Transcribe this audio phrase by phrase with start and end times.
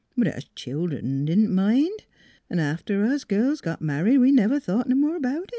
[0.17, 2.05] But us childern didn't mind;
[2.49, 5.49] 'n' after us girls got married we never thought no more about it.